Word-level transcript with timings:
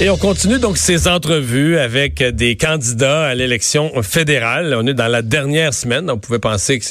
Et 0.00 0.10
on 0.10 0.16
continue 0.16 0.58
donc 0.58 0.76
ces 0.76 1.06
entrevues 1.06 1.78
avec 1.78 2.20
des 2.20 2.56
candidats 2.56 3.26
à 3.26 3.34
l'élection 3.36 4.02
fédérale. 4.02 4.74
On 4.76 4.84
est 4.88 4.92
dans 4.92 5.06
la 5.06 5.22
dernière 5.22 5.72
semaine. 5.72 6.10
On 6.10 6.18
pouvait 6.18 6.40
penser 6.40 6.80
que 6.80 6.84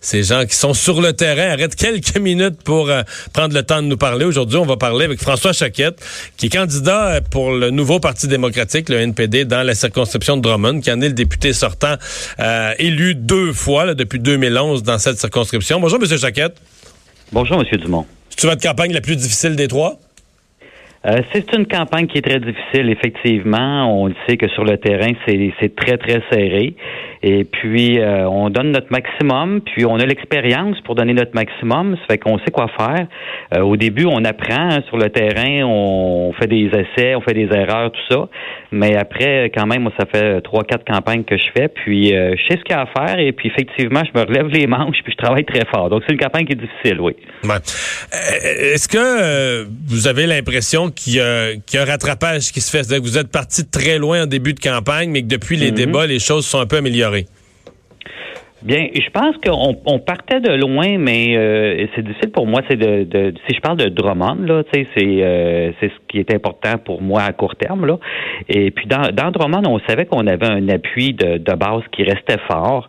ces 0.00 0.22
gens 0.24 0.44
qui 0.44 0.56
sont 0.56 0.74
sur 0.74 1.00
le 1.00 1.12
terrain 1.12 1.52
arrêtent 1.52 1.76
quelques 1.76 2.18
minutes 2.18 2.60
pour 2.64 2.90
euh, 2.90 3.02
prendre 3.32 3.54
le 3.54 3.62
temps 3.62 3.80
de 3.80 3.86
nous 3.86 3.96
parler. 3.96 4.24
Aujourd'hui, 4.24 4.56
on 4.58 4.66
va 4.66 4.76
parler 4.76 5.04
avec 5.04 5.20
François 5.20 5.52
Chaquette, 5.52 6.04
qui 6.36 6.46
est 6.46 6.48
candidat 6.48 7.20
pour 7.30 7.52
le 7.52 7.70
nouveau 7.70 8.00
Parti 8.00 8.26
démocratique, 8.26 8.88
le 8.88 8.96
NPD, 8.96 9.44
dans 9.44 9.62
la 9.62 9.76
circonscription 9.76 10.36
de 10.36 10.42
Drummond, 10.42 10.80
qui 10.80 10.90
en 10.90 11.00
est 11.00 11.08
le 11.08 11.14
député 11.14 11.52
sortant, 11.52 11.94
euh, 12.40 12.74
élu 12.80 13.14
deux 13.14 13.52
fois 13.52 13.84
là, 13.84 13.94
depuis 13.94 14.18
2011 14.18 14.82
dans 14.82 14.98
cette 14.98 15.20
circonscription. 15.20 15.78
Bonjour, 15.78 16.00
Monsieur 16.00 16.18
Chaquette. 16.18 16.56
Bonjour, 17.30 17.56
Monsieur 17.60 17.76
Dumont. 17.76 18.04
C'est 18.36 18.48
votre 18.48 18.62
campagne 18.62 18.92
la 18.92 19.00
plus 19.00 19.14
difficile 19.14 19.54
des 19.54 19.68
trois? 19.68 20.00
Euh, 21.06 21.20
c'est 21.32 21.52
une 21.54 21.66
campagne 21.66 22.06
qui 22.06 22.18
est 22.18 22.22
très 22.22 22.40
difficile, 22.40 22.90
effectivement. 22.90 24.02
On 24.02 24.12
sait 24.26 24.36
que 24.36 24.48
sur 24.48 24.64
le 24.64 24.78
terrain, 24.78 25.12
c'est 25.26 25.76
très, 25.76 25.96
très 25.96 26.22
serré. 26.30 26.74
Et 27.22 27.44
puis, 27.44 27.98
euh, 27.98 28.28
on 28.28 28.50
donne 28.50 28.70
notre 28.70 28.90
maximum, 28.90 29.60
puis 29.60 29.84
on 29.84 29.96
a 29.96 30.06
l'expérience 30.06 30.80
pour 30.82 30.94
donner 30.94 31.14
notre 31.14 31.34
maximum. 31.34 31.96
Ça 31.96 32.02
fait 32.10 32.18
qu'on 32.18 32.38
sait 32.38 32.50
quoi 32.52 32.68
faire. 32.76 33.06
Euh, 33.54 33.62
au 33.62 33.76
début, 33.76 34.06
on 34.06 34.24
apprend 34.24 34.70
hein, 34.70 34.82
sur 34.88 34.96
le 34.96 35.10
terrain, 35.10 35.64
on 35.64 36.32
fait 36.38 36.46
des 36.46 36.66
essais, 36.66 37.14
on 37.14 37.20
fait 37.20 37.34
des 37.34 37.48
erreurs, 37.52 37.90
tout 37.92 38.14
ça. 38.14 38.28
Mais 38.70 38.96
après, 38.96 39.50
quand 39.54 39.66
même, 39.66 39.82
moi, 39.82 39.92
ça 39.98 40.06
fait 40.06 40.40
trois, 40.42 40.62
quatre 40.64 40.84
campagnes 40.84 41.24
que 41.24 41.36
je 41.36 41.46
fais. 41.56 41.68
Puis, 41.68 42.10
je 42.10 42.42
sais 42.48 42.58
ce 42.58 42.64
qu'il 42.64 42.70
y 42.70 42.78
a 42.78 42.82
à 42.82 42.86
faire. 42.86 43.18
Et 43.18 43.32
puis, 43.32 43.48
effectivement, 43.48 44.02
je 44.04 44.18
me 44.18 44.24
relève 44.24 44.46
les 44.48 44.66
manches, 44.68 44.98
puis 45.02 45.12
je 45.12 45.22
travaille 45.22 45.44
très 45.44 45.64
fort. 45.72 45.90
Donc, 45.90 46.02
c'est 46.06 46.12
une 46.12 46.20
campagne 46.20 46.46
qui 46.46 46.52
est 46.52 46.56
difficile, 46.56 47.00
oui. 47.00 47.14
Est-ce 48.12 48.88
que 48.88 49.66
vous 49.88 50.06
avez 50.06 50.26
l'impression 50.26 50.90
qu'il 50.90 51.14
y, 51.14 51.20
a 51.20 51.52
un 51.74 51.84
rattrapage 51.84 52.52
qui 52.52 52.60
se 52.60 52.70
fait? 52.70 52.78
Que 52.88 53.00
vous 53.00 53.18
êtes 53.18 53.30
parti 53.30 53.68
très 53.68 53.98
loin 53.98 54.22
en 54.22 54.26
début 54.26 54.54
de 54.54 54.60
campagne, 54.60 55.10
mais 55.10 55.22
que 55.22 55.26
depuis 55.26 55.56
les 55.56 55.70
mhm. 55.70 55.76
débats, 55.76 56.06
les 56.06 56.18
choses 56.18 56.46
sont 56.46 56.60
un 56.60 56.66
peu 56.66 56.76
améliorées. 56.76 57.17
Bien, 58.60 58.88
je 58.92 59.08
pense 59.10 59.36
qu'on 59.36 60.00
partait 60.00 60.40
de 60.40 60.52
loin, 60.52 60.98
mais 60.98 61.36
euh, 61.36 61.86
c'est 61.94 62.02
difficile 62.04 62.32
pour 62.32 62.44
moi. 62.44 62.60
C'est 62.68 62.76
de, 62.76 63.32
si 63.46 63.54
je 63.54 63.60
parle 63.60 63.76
de 63.76 63.88
Drummond 63.88 64.38
là, 64.44 64.64
c'est 64.72 64.84
euh, 64.98 65.70
c'est 65.78 65.88
ce 65.90 65.94
qui 66.08 66.18
est 66.18 66.34
important 66.34 66.76
pour 66.84 67.00
moi 67.00 67.22
à 67.22 67.32
court 67.32 67.54
terme 67.54 67.86
là. 67.86 67.98
Et 68.48 68.72
puis 68.72 68.88
dans, 68.88 69.10
dans 69.12 69.30
Drummond, 69.30 69.62
on 69.68 69.78
savait 69.88 70.06
qu'on 70.06 70.26
avait 70.26 70.48
un 70.48 70.68
appui 70.70 71.12
de, 71.12 71.38
de 71.38 71.54
base 71.54 71.82
qui 71.92 72.02
restait 72.02 72.40
fort. 72.50 72.88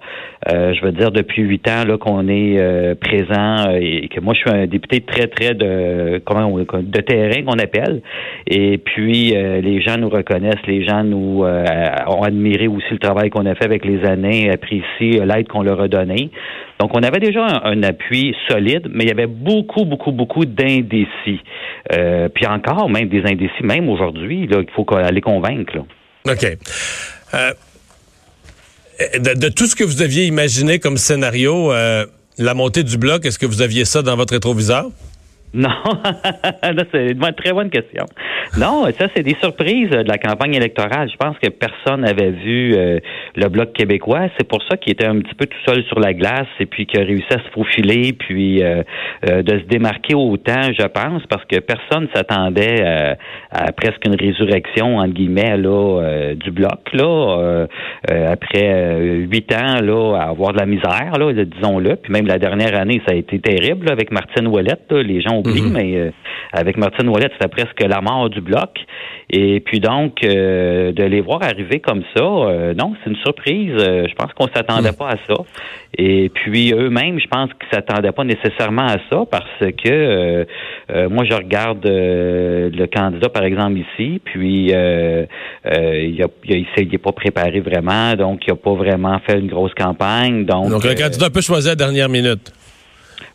Euh, 0.52 0.74
je 0.74 0.82
veux 0.84 0.92
dire 0.92 1.12
depuis 1.12 1.44
huit 1.44 1.68
ans 1.68 1.84
là 1.86 2.00
qu'on 2.00 2.28
est 2.30 2.96
présent 2.96 3.70
et 3.80 4.08
que 4.08 4.22
moi 4.22 4.34
je 4.34 4.40
suis 4.40 4.50
un 4.50 4.66
député 4.66 5.02
très 5.02 5.28
très 5.28 5.54
de 5.54 6.20
comment 6.26 6.50
de 6.58 7.02
terrain 7.02 7.44
qu'on 7.44 7.60
appelle. 7.60 8.02
Et 8.48 8.80
puis 8.80 9.36
les 9.36 9.82
gens 9.82 9.98
nous 9.98 10.10
reconnaissent, 10.10 10.66
les 10.66 10.84
gens 10.84 11.04
nous 11.04 11.44
ont 11.44 12.24
admiré 12.24 12.68
aussi 12.68 12.88
le 12.90 12.98
travail 12.98 13.30
qu'on 13.30 13.46
a 13.46 13.54
fait 13.54 13.66
avec 13.66 13.86
les 13.86 14.04
années, 14.06 14.50
apprécient 14.50 15.24
l'aide 15.26 15.48
qu'on 15.48 15.59
on 15.60 15.64
leur 15.64 15.82
a. 15.82 15.88
Donc, 15.88 16.92
on 16.94 17.04
avait 17.04 17.20
déjà 17.20 17.46
un, 17.64 17.84
appui 17.84 18.36
solide, 18.50 18.88
mais 18.92 19.04
il 19.04 19.08
y 19.08 19.12
avait 19.12 19.28
beaucoup, 19.28 19.86
beaucoup, 19.86 20.12
beaucoup 20.12 20.46
d'indécis. 20.46 21.42
Euh, 21.92 22.30
puis 22.30 22.46
encore, 22.46 22.90
même 22.90 23.10
des 23.10 23.24
indécis, 23.26 23.64
même 23.64 23.90
aujourd'hui, 23.90 24.48
il 24.50 24.66
faut 24.76 24.86
aller 24.96 25.22
convaincre. 25.22 25.78
OK. 26.28 26.46
Euh, 27.34 27.52
de, 29.20 29.50
tout 29.50 29.66
ce 29.66 29.76
que 29.76 29.84
vous 29.84 30.02
aviez 30.02 30.26
imaginé 30.26 30.80
comme 30.80 30.98
scénario, 30.98 31.72
euh, 31.72 32.06
la 32.38 32.54
montée 32.54 32.84
du 32.84 32.98
bloc, 32.98 33.26
est-ce 33.26 33.40
que 33.40 33.46
vous 33.46 33.62
aviez 33.62 33.86
ça 33.86 34.02
dans 34.02 34.16
votre 34.16 34.34
rétroviseur? 34.34 34.90
Non, 35.54 35.70
c'est 36.92 37.12
une 37.12 37.34
très 37.34 37.54
bonne 37.54 37.70
question. 37.72 38.06
Non, 38.58 38.86
ça, 38.98 39.08
c'est 39.16 39.24
des 39.24 39.36
surprises 39.42 39.90
de 39.90 40.08
la 40.08 40.18
campagne 40.18 40.54
électorale. 40.54 41.10
Je 41.12 41.18
pense 41.18 41.38
que 41.40 41.50
personne 41.50 42.02
n'avait 42.02 42.32
vu 42.32 42.76
euh, 42.76 43.00
le 43.36 43.50
Bloc 43.50 43.74
québécois. 43.74 44.28
C'est 44.38 44.48
pour 44.48 44.62
ça 44.70 44.78
qu'il 44.78 44.94
était 44.94 45.08
un 45.08 45.20
petit 45.20 45.34
peu 45.34 45.48
tout 45.48 45.58
seul 45.66 45.84
sur 45.86 46.00
la 46.00 46.14
glace 46.14 46.48
et 46.60 46.66
puis 46.66 46.86
qu'il 46.86 47.00
a 47.00 47.04
réussi 47.04 47.28
à 47.32 47.40
se 47.40 47.50
faufiler 47.54 48.14
puis 48.14 48.64
euh, 48.64 48.84
euh, 49.28 49.42
de 49.42 49.60
se 49.60 49.66
démarquer 49.66 50.14
autant, 50.14 50.72
je 50.78 50.86
pense, 50.86 51.24
parce 51.28 51.46
que 51.46 51.60
personne 51.60 52.08
s'attendait 52.14 52.84
à 53.52 53.72
presque 53.72 54.06
une 54.06 54.16
résurrection, 54.16 54.98
entre 54.98 55.14
guillemets, 55.14 55.58
là, 55.58 56.34
du 56.36 56.52
Bloc, 56.52 56.94
là, 56.94 57.66
après 58.08 59.00
huit 59.30 59.52
ans, 59.54 59.82
là, 59.82 60.18
à 60.18 60.30
avoir 60.30 60.54
de 60.54 60.60
la 60.60 60.66
misère, 60.66 61.14
là, 61.18 61.34
disons-le. 61.34 61.96
Puis 61.96 62.12
même 62.12 62.28
la 62.28 62.38
dernière 62.38 62.80
année, 62.80 63.02
ça 63.08 63.14
a 63.14 63.18
été 63.18 63.40
terrible 63.40 63.92
avec 63.92 64.12
Martine 64.12 64.48
Ouellette. 64.48 64.92
Les 64.92 65.22
gens 65.22 65.39
mhm. 65.48 65.72
mais 65.74 66.12
avec 66.52 66.78
Martine 66.78 67.10
Ouellette, 67.10 67.34
c'était 67.34 67.50
presque 67.50 67.82
la 67.82 68.02
mort 68.02 68.30
du 68.30 68.42
bloc. 68.42 68.72
Et 69.30 69.60
puis 69.60 69.80
donc, 69.80 70.24
euh, 70.24 70.92
de 70.92 71.04
les 71.04 71.22
voir 71.22 71.44
arriver 71.44 71.80
comme 71.80 72.02
ça, 72.16 72.24
euh, 72.24 72.74
non, 72.74 72.94
c'est 73.04 73.12
une 73.12 73.16
surprise. 73.18 73.74
Euh, 73.78 74.08
je 74.10 74.16
pense 74.16 74.34
qu'on 74.34 74.48
s'attendait 74.48 74.92
hmm. 74.92 74.98
pas 74.98 75.10
à 75.10 75.18
ça. 75.28 75.36
Et 75.96 76.30
puis 76.30 76.74
eux-mêmes, 76.74 77.20
je 77.20 77.28
pense 77.28 77.50
qu'ils 77.54 77.70
s'attendaient 77.72 78.12
pas 78.12 78.24
nécessairement 78.24 78.88
à 78.88 78.98
ça 79.10 79.24
parce 79.30 79.72
que 79.84 80.46
moi, 81.10 81.26
je 81.26 81.34
regarde 81.34 81.84
le 81.84 82.86
candidat, 82.86 83.30
par 83.30 83.44
exemple, 83.44 83.80
ici, 83.80 84.22
puis 84.24 84.68
il 84.68 84.74
a, 84.76 86.28
il, 86.46 87.00
pas 87.00 87.12
préparé 87.12 87.60
vraiment, 87.60 88.16
donc 88.16 88.42
il 88.48 88.52
a 88.52 88.56
pas 88.56 88.74
vraiment 88.74 89.20
fait 89.28 89.40
une 89.40 89.48
grosse 89.48 89.74
campagne. 89.74 90.46
Donc, 90.46 90.70
donc 90.70 90.84
le 90.84 90.94
candidat 90.94 91.30
peut 91.32 91.42
choisir 91.42 91.72
à 91.72 91.72
la 91.72 91.76
dernière 91.76 92.10
minute. 92.10 92.54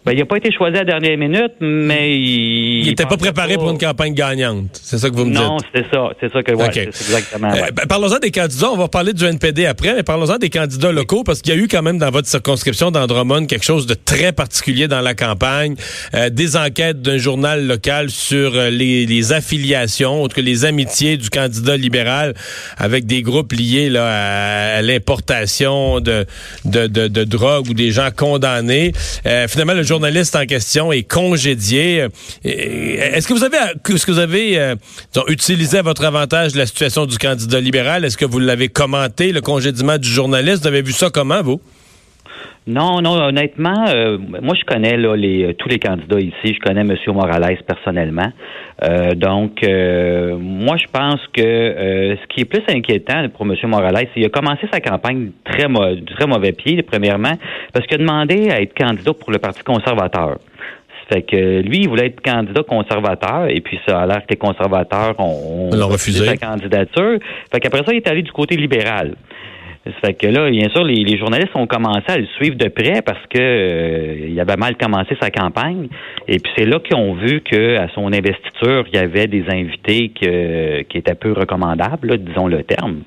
Ben, 0.05 0.13
il 0.13 0.19
n'a 0.19 0.27
pas 0.27 0.37
été 0.37 0.53
choisi 0.53 0.77
à 0.77 0.81
la 0.81 1.01
dernière 1.01 1.17
minute, 1.17 1.53
mais 1.61 2.15
il. 2.15 2.85
N'était 2.85 3.07
pas 3.07 3.17
préparé 3.17 3.55
pour 3.55 3.71
une 3.71 3.79
campagne 3.79 4.13
gagnante. 4.13 4.67
C'est 4.83 4.99
ça 4.99 5.09
que 5.09 5.15
vous 5.15 5.25
me 5.25 5.31
dites. 5.31 5.41
Non, 5.41 5.57
c'est 5.75 5.87
ça. 5.91 6.11
C'est 6.21 6.31
ça 6.31 6.43
que 6.43 6.53
ouais, 6.53 6.69
c'est 6.73 6.89
exactement. 6.89 7.51
Euh, 7.51 7.71
ben, 7.75 7.87
parlons-en 7.89 8.19
des 8.19 8.31
candidats. 8.31 8.71
On 8.71 8.77
va 8.77 8.89
parler 8.89 9.15
du 9.15 9.25
NPD 9.25 9.65
après, 9.65 9.95
mais 9.95 10.03
parlons-en 10.03 10.37
des 10.37 10.51
candidats 10.51 10.93
locaux 10.93 11.25
parce 11.25 11.41
qu'il 11.41 11.55
y 11.55 11.59
a 11.59 11.59
eu 11.59 11.69
quand 11.69 11.81
même 11.81 11.97
dans 11.97 12.11
votre 12.11 12.29
circonscription 12.29 12.91
d'Andromone 12.91 13.47
quelque 13.47 13.65
chose 13.65 13.87
de 13.87 13.95
très 13.95 14.33
particulier 14.33 14.89
dans 14.89 15.01
la 15.01 15.15
campagne. 15.15 15.75
Euh, 16.13 16.29
des 16.29 16.59
enquêtes 16.59 17.01
d'un 17.01 17.17
journal 17.17 17.67
local 17.67 18.11
sur 18.11 18.57
euh, 18.57 18.69
les, 18.69 19.07
les, 19.07 19.33
affiliations, 19.33 20.23
autres 20.23 20.35
que 20.35 20.43
les 20.43 20.67
amitiés 20.67 21.17
du 21.17 21.31
candidat 21.31 21.79
libéral 21.79 22.35
avec 22.77 23.07
des 23.07 23.23
groupes 23.23 23.53
liés 23.53 23.89
là, 23.89 24.77
à, 24.77 24.83
l'importation 24.83 26.01
de, 26.01 26.27
de, 26.67 26.89
de, 26.89 27.09
de, 27.09 27.25
drogue 27.25 27.71
ou 27.71 27.75
des 27.75 27.91
gens 27.91 28.11
condamnés. 28.15 28.93
finalement, 29.49 29.73
le 29.73 29.94
journaliste 29.95 30.35
en 30.35 30.45
question 30.45 30.91
est 30.91 31.09
congédié. 31.09 32.09
Est-ce 32.45 33.29
que 33.29 33.33
vous 33.33 33.45
avez, 33.45 33.59
est-ce 33.59 34.05
que 34.05 34.11
vous 34.11 34.19
avez 34.19 34.59
euh, 34.59 34.75
utilisé 35.29 35.79
à 35.79 35.83
votre 35.83 36.05
avantage 36.05 36.57
la 36.57 36.67
situation 36.67 37.07
du 37.07 37.17
candidat 37.17 37.61
libéral? 37.61 38.05
Est-ce 38.05 38.17
que 38.17 38.25
vous 38.25 38.41
l'avez 38.41 38.69
commenté, 38.69 39.31
le 39.31 39.41
congédiement 39.41 39.97
du 39.97 40.09
journaliste? 40.09 40.63
Vous 40.63 40.69
avez 40.69 40.83
vu 40.83 40.91
ça 40.91 41.11
comment, 41.15 41.43
vous? 41.43 41.61
Non, 42.67 43.03
non, 43.03 43.23
honnêtement, 43.23 43.85
euh, 43.89 44.19
moi 44.19 44.55
je 44.59 44.65
connais 44.65 44.97
les, 44.97 45.55
tous 45.59 45.69
les 45.69 45.79
candidats 45.79 46.19
ici. 46.19 46.55
Je 46.55 46.61
connais 46.67 46.81
M. 46.81 46.97
Morales 47.09 47.59
personnellement. 47.69 48.33
Euh, 48.83 49.15
donc, 49.15 49.63
moi 49.63 50.77
je 50.77 50.87
pense 50.91 51.21
que 51.35 52.17
ce 52.21 52.27
qui 52.35 52.41
est 52.41 52.47
plus 52.47 52.65
inquiétant 52.69 53.29
pour 53.29 53.47
M. 53.47 53.55
Morales, 53.69 54.09
c'est 54.09 54.15
qu'il 54.15 54.25
a 54.25 54.31
commencé 54.31 54.67
sa 54.73 54.81
campagne 54.81 55.31
très, 55.45 55.69
très 56.17 56.27
mauvais 56.27 56.53
pied, 56.53 56.83
premièrement, 56.83 57.35
parce 57.75 57.87
qu'il 57.87 57.97
a 57.97 57.99
demandé 57.99 58.51
à 58.51 58.63
être 58.63 58.73
candidat 58.73 59.13
pour 59.13 59.33
le 59.33 59.39
Parti 59.39 59.63
conservateur. 59.63 60.39
Fait 61.13 61.23
que 61.23 61.61
lui, 61.61 61.81
il 61.81 61.89
voulait 61.89 62.07
être 62.07 62.23
candidat 62.23 62.63
conservateur, 62.63 63.49
et 63.51 63.61
puis 63.61 63.79
ça 63.87 64.01
a 64.01 64.07
l'air 64.07 64.21
que 64.21 64.31
les 64.31 64.37
conservateurs 64.37 65.15
ont, 65.19 65.69
refusé 65.71 66.25
sa 66.25 66.37
candidature. 66.37 67.19
Fait 67.53 67.61
qu'après 67.61 67.85
ça, 67.85 67.93
il 67.93 67.97
est 67.97 68.09
allé 68.09 68.23
du 68.23 68.33
côté 68.33 68.57
libéral. 68.57 69.15
Ça 69.85 69.93
fait 70.03 70.15
que 70.15 70.27
là, 70.27 70.51
bien 70.51 70.71
sûr, 70.71 70.83
les, 70.83 71.19
journalistes 71.19 71.55
ont 71.55 71.67
commencé 71.67 72.05
à 72.09 72.17
le 72.17 72.25
suivre 72.39 72.57
de 72.57 72.69
près 72.69 73.03
parce 73.03 73.21
que 73.29 73.39
euh, 73.39 74.29
il 74.31 74.41
avait 74.41 74.57
mal 74.57 74.77
commencé 74.79 75.15
sa 75.21 75.31
campagne. 75.31 75.89
Et 76.27 76.39
puis 76.39 76.51
c'est 76.57 76.65
là 76.65 76.79
qu'ils 76.81 76.97
ont 76.97 77.13
vu 77.13 77.43
qu'à 77.43 77.89
son 77.95 78.07
investiture, 78.07 78.85
il 78.91 78.95
y 78.95 78.99
avait 78.99 79.27
des 79.27 79.45
invités 79.51 80.09
qui 80.09 80.97
étaient 80.97 81.15
peu 81.15 81.33
recommandables, 81.33 82.17
disons 82.17 82.47
le 82.47 82.63
terme. 82.63 83.03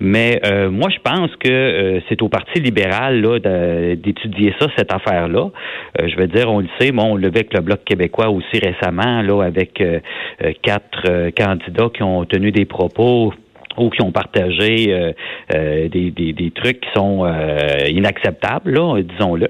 Mais 0.00 0.40
euh, 0.44 0.70
moi, 0.70 0.88
je 0.90 0.98
pense 1.02 1.34
que 1.36 1.48
euh, 1.48 2.00
c'est 2.08 2.22
au 2.22 2.28
Parti 2.28 2.60
libéral 2.60 3.20
là 3.20 3.38
d'étudier 3.96 4.54
ça, 4.60 4.66
cette 4.76 4.92
affaire-là. 4.92 5.50
je 5.98 6.16
veux 6.16 6.28
dire, 6.28 6.50
on 6.50 6.60
le 6.60 6.68
sait, 6.80 6.92
bon, 6.92 7.14
on 7.14 7.16
vu 7.16 7.26
avec 7.26 7.52
le 7.54 7.60
Bloc 7.60 7.84
québécois 7.84 8.28
aussi 8.28 8.58
récemment, 8.58 9.22
là, 9.22 9.42
avec 9.42 9.82
quatre 10.62 11.30
candidats 11.36 11.88
qui 11.92 12.02
ont 12.02 12.24
tenu 12.24 12.52
des 12.52 12.64
propos 12.64 13.32
ou 13.78 13.90
qui 13.90 14.02
ont 14.02 14.12
partagé 14.12 14.86
euh, 14.88 15.12
euh, 15.54 15.88
des, 15.88 16.10
des, 16.10 16.50
trucs 16.50 16.80
qui 16.80 16.88
sont 16.94 17.24
euh, 17.24 17.88
inacceptables, 17.88 18.72
là, 18.72 19.00
disons-le. 19.02 19.48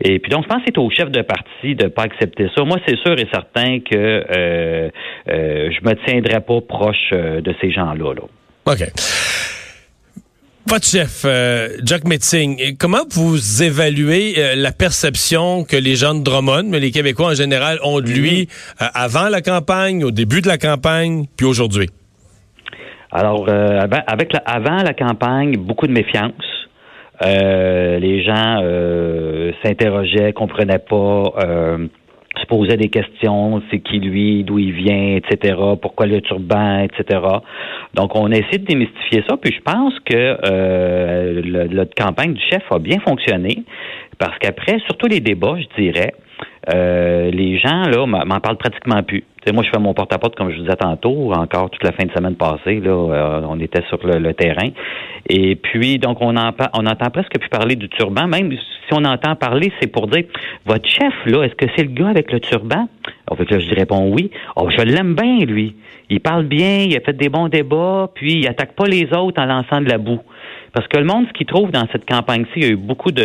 Et 0.00 0.18
puis 0.18 0.30
donc, 0.30 0.44
je 0.44 0.48
pense 0.48 0.58
que 0.58 0.64
c'est 0.66 0.78
au 0.78 0.90
chef 0.90 1.10
de 1.10 1.22
parti 1.22 1.74
de 1.74 1.88
pas 1.88 2.02
accepter 2.02 2.48
ça. 2.56 2.64
Moi, 2.64 2.78
c'est 2.86 2.96
sûr 2.96 3.12
et 3.18 3.28
certain 3.32 3.80
que 3.80 4.90
je 5.26 5.88
me 5.88 6.06
tiendrai 6.06 6.40
pas 6.40 6.60
proche 6.60 7.10
de 7.12 7.54
ces 7.60 7.70
gens-là. 7.70 8.14
Là. 8.14 8.22
OK. 8.66 8.82
Votre 10.68 10.84
chef, 10.84 11.24
Jack 11.84 12.08
Metzing, 12.08 12.76
comment 12.76 13.04
vous 13.10 13.62
évaluez 13.62 14.34
la 14.56 14.72
perception 14.72 15.64
que 15.64 15.76
les 15.76 15.94
gens 15.94 16.14
de 16.14 16.24
Drummond, 16.24 16.64
mais 16.64 16.80
les 16.80 16.90
Québécois 16.90 17.28
en 17.28 17.34
général, 17.34 17.78
ont 17.84 18.00
de 18.00 18.08
lui 18.08 18.44
mm-hmm. 18.44 18.90
avant 18.94 19.28
la 19.28 19.42
campagne, 19.42 20.04
au 20.04 20.10
début 20.10 20.42
de 20.42 20.48
la 20.48 20.58
campagne, 20.58 21.26
puis 21.36 21.46
aujourd'hui? 21.46 21.88
Alors, 23.12 23.46
euh, 23.48 23.80
avec 24.06 24.32
la, 24.32 24.40
avant 24.40 24.82
la 24.82 24.92
campagne, 24.92 25.56
beaucoup 25.56 25.86
de 25.86 25.92
méfiance. 25.92 26.32
Euh, 27.22 27.98
les 27.98 28.22
gens 28.22 28.60
euh, 28.62 29.52
s'interrogeaient, 29.62 30.32
comprenaient 30.34 30.78
pas, 30.78 31.32
euh, 31.38 31.86
se 32.46 32.54
posaient 32.54 32.76
des 32.76 32.88
questions, 32.88 33.62
c'est 33.70 33.80
qui 33.80 33.98
lui, 33.98 34.44
d'où 34.44 34.58
il 34.58 34.72
vient, 34.72 35.16
etc., 35.16 35.56
pourquoi 35.80 36.06
le 36.06 36.20
turban, 36.20 36.80
etc. 36.80 37.20
Donc, 37.94 38.14
on 38.14 38.30
a 38.30 38.36
essayé 38.36 38.58
de 38.58 38.64
démystifier 38.64 39.24
ça, 39.28 39.36
puis 39.36 39.52
je 39.52 39.60
pense 39.60 39.94
que 40.00 40.36
euh, 40.44 41.84
campagne 41.96 42.34
du 42.34 42.42
chef 42.50 42.62
a 42.70 42.78
bien 42.78 42.98
fonctionné, 43.00 43.64
parce 44.18 44.38
qu'après, 44.38 44.78
surtout 44.86 45.06
les 45.06 45.20
débats, 45.20 45.56
je 45.58 45.82
dirais, 45.82 46.12
euh, 46.74 47.30
les 47.30 47.58
gens 47.58 47.82
là 47.82 48.06
m'en 48.06 48.40
parlent 48.40 48.58
pratiquement 48.58 49.02
plus. 49.02 49.24
Moi, 49.52 49.62
je 49.64 49.70
fais 49.70 49.78
mon 49.78 49.94
porte-à-porte, 49.94 50.36
comme 50.36 50.50
je 50.50 50.56
vous 50.56 50.62
disais 50.62 50.76
tantôt, 50.76 51.32
encore 51.32 51.70
toute 51.70 51.84
la 51.84 51.92
fin 51.92 52.04
de 52.04 52.12
semaine 52.12 52.34
passée, 52.34 52.80
là, 52.80 52.90
euh, 52.90 53.40
on 53.48 53.60
était 53.60 53.82
sur 53.88 53.98
le, 54.06 54.32
terrain. 54.34 54.68
Et 55.28 55.56
puis, 55.56 55.98
donc, 55.98 56.18
on, 56.20 56.36
en, 56.36 56.50
on 56.74 56.86
entend 56.86 57.10
presque 57.10 57.38
plus 57.38 57.48
parler 57.48 57.76
du 57.76 57.88
turban. 57.88 58.26
Même 58.26 58.52
si 58.52 58.92
on 58.92 59.04
entend 59.04 59.36
parler, 59.36 59.72
c'est 59.80 59.86
pour 59.86 60.08
dire, 60.08 60.24
votre 60.64 60.88
chef, 60.88 61.14
là, 61.26 61.42
est-ce 61.44 61.54
que 61.54 61.66
c'est 61.76 61.82
le 61.82 61.92
gars 61.92 62.08
avec 62.08 62.32
le 62.32 62.40
turban? 62.40 62.88
En 63.28 63.36
fait, 63.36 63.50
là, 63.50 63.58
je 63.58 63.74
réponds 63.74 64.12
oui. 64.12 64.30
Oh, 64.56 64.68
je 64.70 64.82
l'aime 64.82 65.14
bien, 65.14 65.38
lui. 65.38 65.74
Il 66.08 66.20
parle 66.20 66.44
bien, 66.44 66.84
il 66.84 66.96
a 66.96 67.00
fait 67.00 67.16
des 67.16 67.28
bons 67.28 67.48
débats, 67.48 68.10
puis 68.14 68.40
il 68.40 68.48
attaque 68.48 68.74
pas 68.74 68.86
les 68.86 69.12
autres 69.12 69.40
en 69.40 69.46
lançant 69.46 69.80
de 69.80 69.88
la 69.88 69.98
boue. 69.98 70.20
Parce 70.76 70.88
que 70.88 70.98
le 70.98 71.04
monde, 71.04 71.24
ce 71.28 71.32
qu'il 71.32 71.46
trouve 71.46 71.70
dans 71.70 71.86
cette 71.90 72.04
campagne-ci, 72.04 72.52
il 72.56 72.62
y 72.62 72.66
a 72.66 72.72
eu 72.72 72.76
beaucoup 72.76 73.10
de 73.10 73.22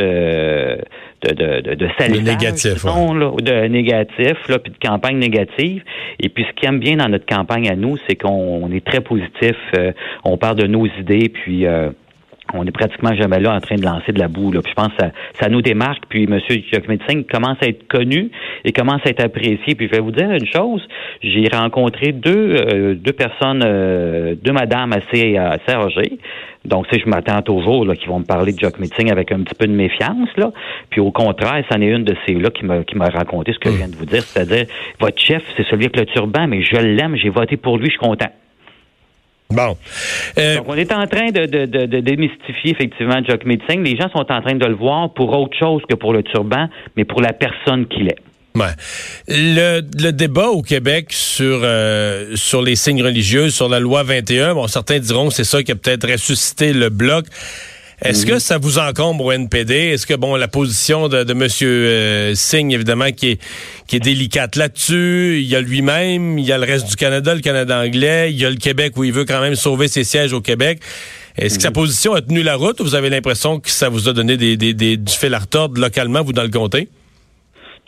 de, 1.22 1.34
de, 1.34 1.60
de, 1.60 1.76
de 1.76 2.24
négatifs, 2.24 2.86
de 2.86 3.68
négatifs, 3.68 4.48
là, 4.48 4.58
puis 4.58 4.72
de 4.72 4.78
campagnes 4.78 5.18
négatives. 5.18 5.84
Et 6.22 6.30
puis 6.30 6.46
ce 6.50 6.54
qui 6.54 6.66
aime 6.66 6.80
bien 6.80 6.96
dans 6.96 7.10
notre 7.10 7.26
campagne 7.26 7.70
à 7.70 7.76
nous, 7.76 7.98
c'est 8.08 8.16
qu'on 8.16 8.72
est 8.72 8.86
très 8.86 9.02
positif. 9.02 9.58
Euh, 9.78 9.92
on 10.24 10.38
parle 10.38 10.56
de 10.56 10.66
nos 10.66 10.86
idées, 10.86 11.28
puis 11.28 11.66
euh, 11.66 11.90
on 12.54 12.66
est 12.66 12.72
pratiquement 12.72 13.14
jamais 13.16 13.40
là 13.40 13.54
en 13.54 13.60
train 13.60 13.76
de 13.76 13.84
lancer 13.84 14.12
de 14.12 14.20
la 14.20 14.28
boue. 14.28 14.52
Là. 14.52 14.62
Puis 14.62 14.72
je 14.72 14.82
pense 14.82 14.94
que 14.94 15.04
ça, 15.04 15.12
ça 15.42 15.50
nous 15.50 15.62
démarque. 15.62 16.04
Puis 16.10 16.24
M. 16.24 16.40
Médecin 16.88 17.24
commence 17.30 17.58
à 17.62 17.68
être 17.68 17.88
connu 17.88 18.32
et 18.64 18.72
commence 18.72 19.02
à 19.06 19.10
être 19.10 19.24
apprécié. 19.24 19.76
Puis 19.76 19.88
je 19.88 19.92
vais 19.92 20.02
vous 20.02 20.12
dire 20.12 20.32
une 20.32 20.48
chose, 20.48 20.88
j'ai 21.22 21.48
rencontré 21.52 22.12
deux, 22.12 22.56
euh, 22.56 22.96
deux 22.96 23.14
personnes, 23.14 23.62
euh, 23.66 24.36
deux 24.42 24.54
madames 24.54 24.94
assez, 24.94 25.38
assez 25.38 25.72
âgées. 25.72 26.18
Donc, 26.64 26.86
si 26.92 27.00
je 27.00 27.10
m'attends 27.10 27.42
toujours 27.42 27.86
là, 27.86 27.96
qui 27.96 28.08
vont 28.08 28.20
me 28.20 28.26
parler 28.26 28.54
de 28.54 28.60
Jock 28.60 28.80
Meeting 28.80 29.12
avec 29.12 29.32
un 29.32 29.42
petit 29.42 29.56
peu 29.56 29.66
de 29.68 29.74
méfiance, 29.74 30.30
là. 30.38 30.52
Puis 30.90 31.02
au 31.02 31.12
contraire, 31.12 31.64
c'en 31.72 31.82
est 31.82 31.88
une 31.88 32.04
de 32.04 32.16
ces 32.26 32.36
là 32.36 32.50
qui 32.52 32.66
m'a 32.66 32.84
qui 32.84 32.96
m'a 32.96 33.10
raconté 33.10 33.54
ce 33.54 33.60
que 33.60 33.72
je 33.72 33.78
viens 33.78 33.88
de 33.88 33.96
vous 33.96 34.06
dire, 34.06 34.22
c'est-à-dire 34.24 34.66
votre 35.00 35.20
chef, 35.20 35.42
c'est 35.58 35.66
celui 35.68 35.86
avec 35.86 35.98
le 35.98 36.06
turban, 36.06 36.48
mais 36.48 36.62
je 36.62 36.76
l'aime, 36.76 37.16
j'ai 37.16 37.30
voté 37.30 37.58
pour 37.58 37.78
lui, 37.78 37.88
je 37.88 37.92
suis 37.92 38.00
content. 38.00 38.30
Bon. 39.50 39.76
Euh, 40.38 40.58
Donc, 40.58 40.66
on 40.70 40.76
est 40.76 40.92
en 40.94 41.06
train 41.08 41.32
de, 41.32 41.46
de, 41.46 41.66
de, 41.66 42.00
démystifier 42.00 42.72
effectivement 42.72 43.22
Jock 43.28 43.44
Meeting. 43.46 43.84
Les 43.84 43.98
gens 43.98 44.10
sont 44.10 44.32
en 44.32 44.42
train 44.42 44.56
de 44.56 44.66
le 44.66 44.76
voir 44.76 45.10
pour 45.14 45.38
autre 45.38 45.58
chose 45.58 45.82
que 45.90 45.96
pour 45.96 46.14
le 46.14 46.24
turban, 46.24 46.68
mais 46.96 47.04
pour 47.04 47.22
la 47.22 47.34
personne 47.34 47.86
qu'il 47.88 48.08
est. 48.08 48.20
Ouais. 48.56 48.72
Le, 49.28 49.82
le, 49.98 50.12
débat 50.12 50.50
au 50.50 50.62
Québec 50.62 51.08
sur 51.12 51.62
euh, 51.64 52.36
sur 52.36 52.62
les 52.62 52.76
signes 52.76 53.02
religieux, 53.02 53.50
sur 53.50 53.70
la 53.70 53.80
loi 53.80 54.04
21, 54.04 54.56
bon, 54.56 54.68
certains 54.68 55.00
diront 55.00 55.30
que 55.30 55.34
c'est 55.34 55.46
ça 55.46 55.64
qui 55.64 55.72
a 55.72 55.76
peut-être 55.76 56.10
ressuscité 56.12 56.74
le 56.74 56.90
bloc. 56.90 57.26
Est-ce 58.04 58.26
que 58.26 58.40
ça 58.40 58.58
vous 58.58 58.80
encombre 58.80 59.26
au 59.26 59.32
NPD? 59.32 59.76
Est-ce 59.76 60.08
que, 60.08 60.16
bon, 60.16 60.36
la 60.36 60.48
position 60.48 61.08
de, 61.08 61.24
de 61.24 61.34
M. 61.34 61.48
Euh, 61.62 62.34
Singh, 62.34 62.74
évidemment, 62.74 63.12
qui 63.12 63.32
est, 63.32 63.42
qui 63.86 63.98
est 63.98 64.00
délicate 64.00 64.56
là-dessus, 64.56 65.40
il 65.40 65.48
y 65.48 65.56
a 65.56 65.62
lui-même, 65.62 66.40
il 66.40 66.46
y 66.46 66.52
a 66.52 66.58
le 66.58 66.66
reste 66.66 66.90
du 66.90 66.96
Canada, 66.96 67.36
le 67.36 67.42
Canada 67.42 67.80
anglais, 67.80 68.32
il 68.32 68.40
y 68.40 68.46
a 68.46 68.50
le 68.50 68.56
Québec 68.56 68.94
où 68.98 69.04
il 69.04 69.14
veut 69.14 69.26
quand 69.26 69.40
même 69.40 69.54
sauver 69.54 69.88
ses 69.88 70.04
sièges 70.04 70.34
au 70.34 70.42
Québec. 70.42 70.80
Est-ce 71.38 71.58
que 71.58 71.62
sa 71.62 71.70
mhm. 71.70 71.76
position 71.76 72.14
a 72.16 72.22
tenu 72.22 72.42
la 72.42 72.56
route 72.56 72.80
ou 72.80 72.84
vous 72.84 72.96
avez 72.96 73.12
l'impression 73.12 73.60
que 73.60 73.70
ça 73.70 73.88
vous 73.88 74.10
a 74.10 74.14
donné 74.14 74.36
des, 74.36 74.58
des, 74.58 74.74
des, 74.74 74.98
du 74.98 75.14
fil 75.14 75.34
à 75.36 75.40
retordre 75.40 75.80
localement, 75.80 76.24
vous, 76.24 76.34
dans 76.34 76.44
le 76.44 76.50
comté? 76.50 76.90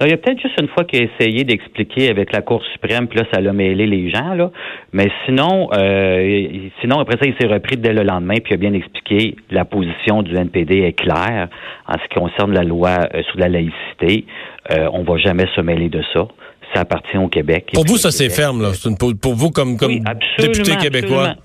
Il 0.02 0.10
y 0.10 0.14
a 0.14 0.18
peut-être 0.18 0.42
juste 0.42 0.60
une 0.60 0.68
fois 0.68 0.84
qu'il 0.84 1.02
a 1.02 1.04
essayé 1.04 1.44
d'expliquer 1.44 2.10
avec 2.10 2.34
la 2.34 2.42
Cour 2.42 2.64
suprême, 2.74 3.08
puis 3.08 3.20
là, 3.20 3.26
ça 3.32 3.40
l'a 3.40 3.54
mêlé 3.54 3.86
les 3.86 4.10
gens, 4.10 4.34
là. 4.34 4.52
Mais 4.92 5.10
sinon, 5.26 5.70
euh, 5.74 6.48
sinon, 6.82 7.00
après 7.00 7.18
ça, 7.18 7.26
il 7.26 7.36
s'est 7.40 7.48
repris 7.48 7.78
dès 7.78 7.94
le 7.94 8.04
lendemain, 8.04 8.36
puis 8.36 8.52
il 8.52 8.54
a 8.56 8.58
bien 8.58 8.74
expliqué 8.74 9.36
la 9.52 9.66
position 9.66 10.24
du 10.24 10.36
NPD 10.36 10.80
est 10.80 10.94
claire 10.94 11.48
en 11.88 11.94
ce 11.94 12.08
qui 12.10 12.20
concerne 12.20 12.54
la 12.54 12.64
loi 12.64 12.90
euh, 13.14 13.22
sur 13.30 13.40
la 13.40 13.50
laïcité. 13.50 14.26
Euh, 14.72 14.90
on 14.92 15.04
va 15.04 15.18
jamais 15.18 15.46
se 15.56 15.62
mêler 15.62 15.90
de 15.90 16.02
ça. 16.14 16.28
Ça 16.74 16.82
appartient 16.82 17.18
au 17.18 17.28
Québec. 17.28 17.70
Pour 17.74 17.86
vous, 17.86 17.98
ça 17.98 18.10
c'est 18.10 18.30
ferme, 18.30 18.62
là. 18.62 18.72
pour, 19.00 19.36
vous, 19.36 19.52
comme, 19.52 19.78
comme 19.78 20.00
député 20.40 20.76
québécois. 20.78 21.36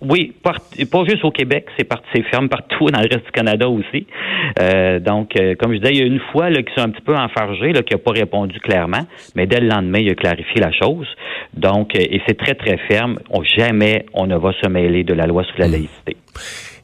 Oui, 0.00 0.34
pas 0.42 1.04
juste 1.08 1.24
au 1.24 1.30
Québec, 1.30 1.66
c'est 1.76 1.88
c'est 2.14 2.22
ferme 2.24 2.48
partout 2.48 2.86
dans 2.86 3.00
le 3.00 3.08
reste 3.10 3.26
du 3.26 3.32
Canada 3.32 3.68
aussi. 3.68 4.06
Euh, 4.60 4.98
donc, 5.00 5.30
euh, 5.38 5.54
comme 5.58 5.72
je 5.72 5.78
disais, 5.78 5.92
il 5.92 5.98
y 5.98 6.02
a 6.02 6.06
une 6.06 6.20
fois 6.32 6.50
là, 6.50 6.62
qui 6.62 6.72
sont 6.74 6.86
un 6.86 6.90
petit 6.90 7.02
peu 7.02 7.14
enfargés, 7.14 7.72
là, 7.72 7.82
qui 7.82 7.94
n'a 7.94 7.98
pas 7.98 8.12
répondu 8.12 8.58
clairement, 8.60 9.06
mais 9.34 9.46
dès 9.46 9.60
le 9.60 9.68
lendemain, 9.68 9.98
il 10.00 10.10
a 10.10 10.14
clarifié 10.14 10.60
la 10.60 10.72
chose. 10.72 11.06
Donc, 11.54 11.94
euh, 11.94 12.00
et 12.00 12.20
c'est 12.26 12.36
très, 12.36 12.54
très 12.54 12.76
ferme. 12.88 13.18
On, 13.30 13.42
jamais 13.42 14.06
on 14.12 14.26
ne 14.26 14.36
va 14.36 14.52
se 14.62 14.68
mêler 14.68 15.04
de 15.04 15.14
la 15.14 15.26
loi 15.26 15.44
sur 15.44 15.58
la 15.58 15.68
mmh. 15.68 15.86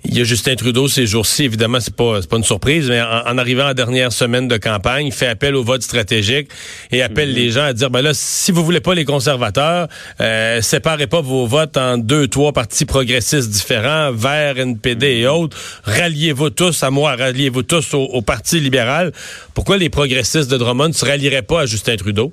Il 0.04 0.18
y 0.18 0.20
a 0.20 0.24
Justin 0.24 0.56
Trudeau 0.56 0.88
ces 0.88 1.06
jours-ci, 1.06 1.44
évidemment, 1.44 1.78
c'est 1.78 1.94
pas 1.94 2.20
pas 2.28 2.36
une 2.36 2.42
surprise, 2.42 2.90
mais 2.90 3.00
en, 3.00 3.38
arrivant 3.38 3.64
à 3.64 3.68
la 3.68 3.74
dernière 3.74 4.10
semaine 4.10 4.48
de 4.48 4.56
campagne, 4.56 5.06
il 5.06 5.12
fait 5.12 5.28
appel 5.28 5.54
au 5.54 5.62
vote 5.62 5.82
stratégique 5.82 6.48
et 6.90 7.02
appelle 7.02 7.28
mhm. 7.28 7.34
les 7.36 7.50
gens 7.50 7.62
à 7.62 7.72
dire 7.72 7.88
ben 7.88 8.02
là, 8.02 8.10
si 8.12 8.50
vous 8.50 8.64
voulez 8.64 8.80
pas 8.80 8.94
les 8.94 9.04
conservateurs, 9.04 9.86
euh, 10.20 10.60
séparez 10.60 11.06
pas 11.06 11.20
vos 11.20 11.46
votes 11.46 11.76
en 11.76 11.98
deux, 11.98 12.26
trois 12.26 12.52
partis 12.52 12.84
progressistes 12.84 13.48
différents, 13.48 14.10
Vert, 14.12 14.58
NPD 14.58 15.20
et 15.20 15.24
mhm. 15.24 15.30
autres. 15.30 15.56
Ralliez-vous 15.84 16.50
tous 16.50 16.82
à 16.82 16.90
moi, 16.90 17.14
ralliez-vous 17.14 17.62
tous 17.62 17.94
au, 17.94 18.02
au 18.02 18.22
Parti 18.22 18.58
libéral. 18.58 19.12
Pourquoi 19.54 19.76
les 19.76 19.88
progressistes 19.88 20.50
de 20.50 20.56
Drummond 20.56 20.88
ne 20.88 20.92
se 20.92 21.04
rallieraient 21.04 21.42
pas 21.42 21.60
à 21.60 21.66
Justin 21.66 21.96
Trudeau? 21.96 22.32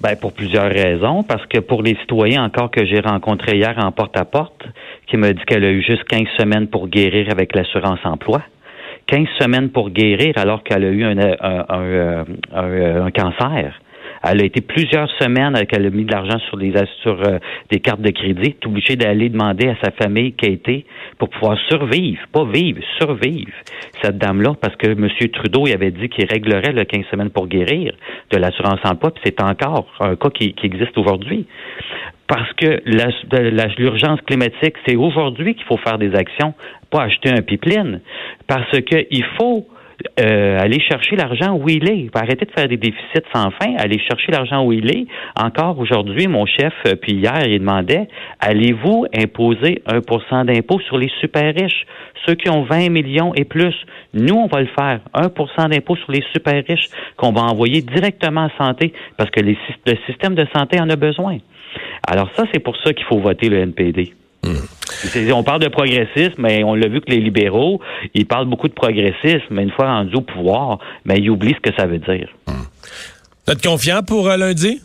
Ben, 0.00 0.14
pour 0.14 0.32
plusieurs 0.32 0.70
raisons. 0.70 1.22
Parce 1.22 1.44
que 1.46 1.58
pour 1.58 1.82
les 1.82 1.96
citoyens 1.96 2.44
encore 2.44 2.70
que 2.70 2.84
j'ai 2.86 3.00
rencontrés 3.00 3.56
hier 3.56 3.74
en 3.78 3.90
porte-à-porte, 3.90 4.62
qui 5.08 5.16
me 5.16 5.32
dit 5.32 5.44
qu'elle 5.46 5.64
a 5.64 5.70
eu 5.70 5.82
juste 5.82 6.04
15 6.04 6.22
semaines 6.38 6.68
pour 6.68 6.88
guérir 6.88 7.28
avec 7.30 7.54
l'assurance 7.54 8.00
emploi. 8.04 8.42
15 9.06 9.26
semaines 9.40 9.70
pour 9.70 9.90
guérir 9.90 10.34
alors 10.36 10.62
qu'elle 10.62 10.84
a 10.84 10.90
eu 10.90 11.02
un, 11.02 11.18
un, 11.18 12.24
un, 12.52 13.10
cancer. 13.10 13.72
Elle 14.22 14.42
a 14.42 14.44
été 14.44 14.60
plusieurs 14.60 15.08
semaines 15.18 15.54
qu'elle 15.66 15.86
a 15.86 15.90
mis 15.90 16.04
de 16.04 16.12
l'argent 16.12 16.38
sur 16.48 16.58
des 16.58 16.72
sur 17.02 17.22
euh, 17.26 17.38
des 17.70 17.78
cartes 17.78 18.02
de 18.02 18.10
crédit, 18.10 18.56
obligée 18.66 18.96
d'aller 18.96 19.28
demander 19.28 19.68
à 19.68 19.76
sa 19.82 19.92
famille 19.92 20.32
qui 20.32 20.46
a 20.46 20.50
été 20.50 20.84
pour 21.18 21.30
pouvoir 21.30 21.56
survivre, 21.68 22.20
pas 22.32 22.44
vivre, 22.44 22.80
survivre 22.98 23.52
cette 24.02 24.18
dame-là, 24.18 24.54
parce 24.60 24.76
que 24.76 24.88
M. 24.88 25.08
Trudeau 25.32 25.66
avait 25.68 25.92
dit 25.92 26.08
qu'il 26.08 26.26
réglerait 26.26 26.72
le 26.72 26.84
15 26.84 27.04
semaines 27.10 27.30
pour 27.30 27.46
guérir 27.46 27.94
de 28.30 28.36
l'assurance 28.36 28.80
emploi, 28.84 29.12
puis 29.12 29.22
c'est 29.24 29.40
encore 29.40 29.86
un 30.00 30.16
cas 30.16 30.30
qui, 30.30 30.52
qui 30.52 30.66
existe 30.66 30.98
aujourd'hui 30.98 31.46
parce 32.28 32.52
que 32.52 32.80
l'urgence 33.78 34.20
climatique, 34.20 34.76
c'est 34.86 34.96
aujourd'hui 34.96 35.54
qu'il 35.54 35.64
faut 35.64 35.78
faire 35.78 35.98
des 35.98 36.14
actions, 36.14 36.54
pas 36.90 37.02
acheter 37.02 37.30
un 37.30 37.42
pipeline, 37.42 38.00
parce 38.46 38.80
qu'il 38.82 39.24
faut 39.38 39.66
euh, 40.20 40.60
aller 40.60 40.80
chercher 40.80 41.16
l'argent 41.16 41.56
où 41.56 41.68
il 41.68 41.88
est. 41.90 42.08
Arrêter 42.14 42.44
de 42.44 42.50
faire 42.50 42.68
des 42.68 42.76
déficits 42.76 43.26
sans 43.34 43.50
fin, 43.50 43.74
aller 43.76 43.98
chercher 43.98 44.32
l'argent 44.32 44.64
où 44.64 44.72
il 44.72 44.90
est. 44.90 45.06
Encore 45.38 45.78
aujourd'hui, 45.78 46.26
mon 46.28 46.46
chef, 46.46 46.72
euh, 46.86 46.94
puis 46.94 47.12
hier, 47.12 47.46
il 47.46 47.58
demandait, 47.58 48.08
allez-vous 48.40 49.06
imposer 49.14 49.82
un 49.86 50.00
pourcent 50.00 50.44
d'impôt 50.44 50.80
sur 50.80 50.98
les 50.98 51.10
super 51.20 51.54
riches, 51.54 51.86
ceux 52.26 52.34
qui 52.34 52.50
ont 52.50 52.62
20 52.62 52.90
millions 52.90 53.34
et 53.34 53.44
plus? 53.44 53.74
Nous, 54.14 54.34
on 54.34 54.46
va 54.46 54.60
le 54.60 54.68
faire. 54.78 55.00
Un 55.14 55.28
pour 55.28 55.50
cent 55.52 55.68
d'impôt 55.68 55.96
sur 55.96 56.12
les 56.12 56.22
super 56.32 56.62
riches 56.66 56.88
qu'on 57.16 57.32
va 57.32 57.42
envoyer 57.42 57.82
directement 57.82 58.46
à 58.46 58.50
santé 58.58 58.92
parce 59.16 59.30
que 59.30 59.40
le 59.40 59.56
système 60.06 60.34
de 60.34 60.46
santé 60.54 60.80
en 60.80 60.88
a 60.90 60.96
besoin. 60.96 61.38
Alors 62.06 62.30
ça, 62.36 62.44
c'est 62.52 62.60
pour 62.60 62.76
ça 62.78 62.92
qu'il 62.92 63.04
faut 63.06 63.18
voter 63.18 63.48
le 63.48 63.58
NPD. 63.58 64.12
Hmm. 64.44 65.32
On 65.32 65.42
parle 65.42 65.60
de 65.60 65.68
progressisme, 65.68 66.34
mais 66.38 66.64
on 66.64 66.74
l'a 66.74 66.88
vu 66.88 67.00
que 67.00 67.10
les 67.10 67.20
libéraux, 67.20 67.80
ils 68.14 68.26
parlent 68.26 68.48
beaucoup 68.48 68.68
de 68.68 68.72
progressisme, 68.72 69.46
mais 69.50 69.62
une 69.62 69.70
fois 69.70 69.86
rendus 69.86 70.16
au 70.16 70.20
pouvoir, 70.20 70.78
mais 71.04 71.18
ils 71.18 71.30
oublient 71.30 71.54
ce 71.54 71.70
que 71.70 71.76
ça 71.76 71.86
veut 71.86 71.98
dire. 71.98 72.28
Hmm. 72.46 72.64
Vous 73.46 73.52
êtes 73.52 73.64
confiant 73.64 74.02
pour 74.02 74.28
euh, 74.28 74.36
lundi? 74.36 74.80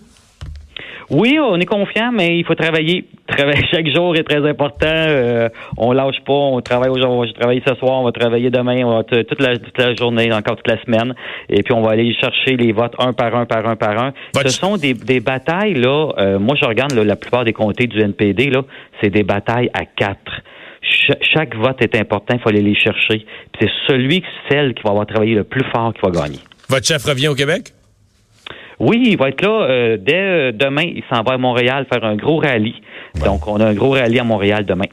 Oui, 1.10 1.38
on 1.40 1.58
est 1.58 1.66
confiant, 1.66 2.12
mais 2.12 2.38
il 2.38 2.46
faut 2.46 2.56
travailler. 2.56 3.06
Travailler 3.36 3.66
chaque 3.72 3.88
jour 3.94 4.16
est 4.16 4.24
très 4.24 4.48
important. 4.48 4.88
Euh, 4.88 5.50
on 5.78 5.92
lâche 5.92 6.20
pas. 6.26 6.34
On 6.34 6.62
travaille 6.62 6.90
aujourd'hui. 6.90 7.32
Je 7.34 7.40
travaille 7.40 7.62
ce 7.66 7.76
soir. 7.76 8.00
On 8.00 8.04
va 8.04 8.12
travailler 8.12 8.50
demain. 8.50 8.84
On 8.86 8.98
va 8.98 9.04
toute 9.04 9.42
la, 9.42 9.58
toute 9.58 9.78
la 9.78 9.96
journée, 9.96 10.32
encore 10.34 10.58
toute 10.58 10.68
la 10.68 10.82
semaine. 10.84 11.14
Et 11.50 11.64
puis 11.64 11.74
on 11.74 11.82
va 11.82 11.92
aller 11.92 12.14
chercher 12.16 12.58
les 12.58 12.72
votes 12.72 12.94
un 13.00 13.14
par 13.14 13.36
un, 13.36 13.46
par 13.46 13.68
un, 13.68 13.76
par 13.76 14.02
un. 14.02 14.14
Ce 14.44 14.50
sont 14.50 14.78
des, 14.78 14.94
des 14.94 15.20
batailles 15.20 15.76
là. 15.76 16.12
Euh, 16.18 16.40
moi, 16.40 16.56
je 16.60 16.66
regarde 16.66 16.94
la 16.94 17.16
plupart 17.16 17.44
des 17.44 17.54
comtés 17.54 17.88
du 17.88 18.00
NPD 18.00 18.50
là. 18.50 18.64
C'est 19.02 19.10
des 19.10 19.24
batailles 19.24 19.70
à 19.74 19.86
quatre. 19.86 20.42
chaque 21.34 21.56
vote 21.56 21.82
est 21.82 21.96
important. 21.96 22.36
Il 22.36 22.40
faut 22.42 22.50
aller 22.50 22.62
les 22.62 22.76
chercher. 22.76 23.26
C'est 23.60 23.70
celui, 23.88 24.24
celle 24.50 24.74
qui 24.74 24.84
va 24.84 24.92
avoir 24.92 25.06
travaillé 25.06 25.36
le 25.36 25.44
plus 25.44 25.64
fort 25.74 25.94
qui 25.94 26.02
va 26.02 26.12
gagner. 26.12 26.40
Votre 26.70 26.88
chef 26.88 27.04
revient 27.06 27.28
au 27.28 27.36
Québec? 27.36 27.74
Oui, 28.80 29.04
il 29.06 29.18
va 29.18 29.30
être 29.30 29.42
là 29.42 29.68
euh, 29.70 29.98
dès 30.00 30.16
euh, 30.16 30.52
demain. 30.52 30.84
Il 30.84 31.04
s'en 31.10 31.24
va 31.24 31.34
à 31.34 31.38
Montréal 31.38 31.86
faire 31.92 32.04
un 32.04 32.16
gros 32.16 32.38
rallye 32.38 32.76
Donc, 33.16 33.48
on 33.48 33.60
a 33.60 33.66
un 33.68 33.74
gros 33.74 33.92
rallye 33.92 34.20
à 34.20 34.24
Montréal 34.24 34.66
demain. 34.66 34.86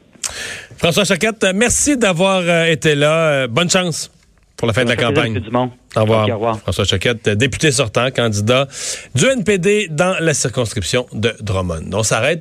François 0.77 1.05
Choquette, 1.05 1.45
merci 1.53 1.97
d'avoir 1.97 2.67
été 2.67 2.95
là. 2.95 3.47
bonne 3.47 3.69
chance 3.69 4.11
pour 4.57 4.67
la 4.67 4.73
fin 4.73 4.83
de 4.83 4.89
la 4.89 4.95
campagne. 4.95 5.39
Du 5.39 5.49
monde. 5.49 5.71
Au 5.95 6.01
revoir. 6.01 6.29
au 6.29 6.33
revoir. 6.33 6.59
François 6.59 6.85
Choquette, 6.85 7.29
député 7.29 7.71
sortant, 7.71 8.11
candidat 8.11 8.67
du 9.15 9.25
NPD 9.25 9.87
dans 9.89 10.15
la 10.19 10.33
circonscription 10.33 11.07
de 11.13 11.35
Drummond. 11.41 11.89
On 11.93 12.03
s'arrête. 12.03 12.39